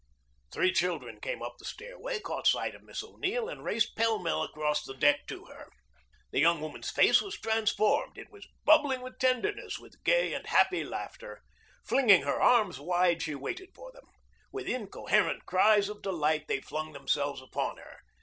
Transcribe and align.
Three 0.51 0.73
children 0.73 1.19
came 1.21 1.43
up 1.43 1.57
the 1.59 1.65
stairway, 1.65 2.19
caught 2.19 2.47
sight 2.47 2.73
of 2.73 2.81
Miss 2.81 3.03
O'Neill, 3.03 3.47
and 3.47 3.63
raced 3.63 3.95
pell 3.95 4.17
mell 4.17 4.41
across 4.41 4.83
the 4.83 4.95
deck 4.95 5.27
to 5.27 5.45
her. 5.45 5.69
The 6.31 6.39
young 6.39 6.59
woman's 6.59 6.89
face 6.89 7.21
was 7.21 7.39
transformed. 7.39 8.17
It 8.17 8.31
was 8.31 8.47
bubbling 8.65 9.01
with 9.01 9.19
tenderness, 9.19 9.77
with 9.77 10.03
gay 10.03 10.33
and 10.33 10.47
happy 10.47 10.83
laughter. 10.83 11.43
Flinging 11.85 12.23
her 12.23 12.41
arms 12.41 12.79
wide, 12.79 13.21
she 13.21 13.35
waited 13.35 13.75
for 13.75 13.91
them. 13.91 14.07
With 14.51 14.67
incoherent 14.67 15.45
cries 15.45 15.87
of 15.87 16.01
delight 16.01 16.47
they 16.47 16.61
flung 16.61 16.93
themselves 16.93 17.39
upon 17.39 17.77
her. 17.77 17.99